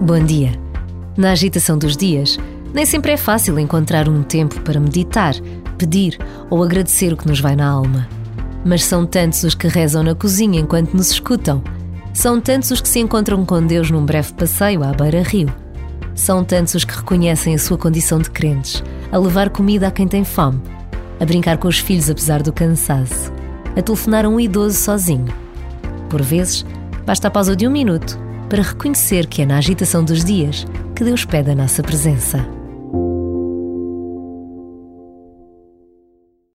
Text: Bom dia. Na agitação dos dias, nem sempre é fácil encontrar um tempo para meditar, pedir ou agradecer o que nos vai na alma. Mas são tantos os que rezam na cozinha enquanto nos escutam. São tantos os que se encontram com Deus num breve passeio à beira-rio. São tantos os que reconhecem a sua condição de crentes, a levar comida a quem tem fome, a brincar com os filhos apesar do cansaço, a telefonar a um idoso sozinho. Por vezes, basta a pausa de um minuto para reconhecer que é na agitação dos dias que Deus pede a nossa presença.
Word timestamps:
Bom 0.00 0.24
dia. 0.24 0.52
Na 1.16 1.32
agitação 1.32 1.78
dos 1.78 1.96
dias, 1.96 2.36
nem 2.74 2.84
sempre 2.84 3.12
é 3.12 3.16
fácil 3.16 3.58
encontrar 3.60 4.08
um 4.08 4.24
tempo 4.24 4.60
para 4.62 4.80
meditar, 4.80 5.34
pedir 5.76 6.18
ou 6.50 6.64
agradecer 6.64 7.12
o 7.12 7.16
que 7.16 7.28
nos 7.28 7.40
vai 7.40 7.54
na 7.54 7.68
alma. 7.68 8.08
Mas 8.64 8.84
são 8.84 9.06
tantos 9.06 9.44
os 9.44 9.54
que 9.54 9.68
rezam 9.68 10.02
na 10.02 10.16
cozinha 10.16 10.60
enquanto 10.60 10.94
nos 10.94 11.12
escutam. 11.12 11.62
São 12.12 12.40
tantos 12.40 12.72
os 12.72 12.80
que 12.80 12.88
se 12.88 12.98
encontram 12.98 13.44
com 13.44 13.64
Deus 13.64 13.88
num 13.88 14.04
breve 14.04 14.32
passeio 14.32 14.82
à 14.82 14.92
beira-rio. 14.92 15.54
São 16.16 16.42
tantos 16.42 16.74
os 16.74 16.84
que 16.84 16.96
reconhecem 16.96 17.54
a 17.54 17.58
sua 17.58 17.78
condição 17.78 18.18
de 18.18 18.30
crentes, 18.30 18.82
a 19.12 19.18
levar 19.18 19.50
comida 19.50 19.86
a 19.86 19.92
quem 19.92 20.08
tem 20.08 20.24
fome, 20.24 20.60
a 21.20 21.24
brincar 21.24 21.58
com 21.58 21.68
os 21.68 21.78
filhos 21.78 22.10
apesar 22.10 22.42
do 22.42 22.52
cansaço, 22.52 23.37
a 23.78 23.82
telefonar 23.82 24.24
a 24.24 24.28
um 24.28 24.40
idoso 24.40 24.76
sozinho. 24.76 25.32
Por 26.10 26.20
vezes, 26.20 26.66
basta 27.06 27.28
a 27.28 27.30
pausa 27.30 27.54
de 27.54 27.66
um 27.66 27.70
minuto 27.70 28.18
para 28.48 28.62
reconhecer 28.62 29.26
que 29.26 29.42
é 29.42 29.46
na 29.46 29.58
agitação 29.58 30.02
dos 30.04 30.24
dias 30.24 30.66
que 30.96 31.04
Deus 31.04 31.24
pede 31.24 31.50
a 31.52 31.54
nossa 31.54 31.82
presença. 31.82 32.57